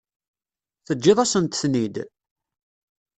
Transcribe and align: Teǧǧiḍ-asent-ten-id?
Teǧǧiḍ-asent-ten-id? 0.85 1.95